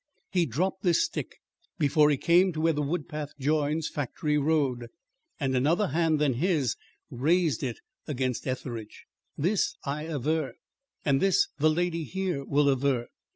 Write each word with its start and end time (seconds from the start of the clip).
He 0.31 0.47
dropped 0.47 0.81
this 0.81 1.03
stick 1.05 1.37
before 1.77 2.09
he 2.09 2.17
came 2.17 2.51
to 2.53 2.61
where 2.61 2.73
the 2.73 2.81
wood 2.81 3.07
path 3.07 3.33
joins 3.37 3.87
Factory 3.87 4.35
Road; 4.35 4.87
and 5.39 5.55
another 5.55 5.89
hand 5.89 6.17
than 6.17 6.33
his 6.33 6.75
raised 7.11 7.61
it 7.61 7.77
against 8.07 8.47
Etheridge. 8.47 9.05
This 9.37 9.75
I 9.85 10.07
aver; 10.07 10.55
and 11.05 11.21
this 11.21 11.49
the 11.59 11.69
lady 11.69 12.03
here 12.05 12.43
will 12.43 12.67
aver. 12.67 13.09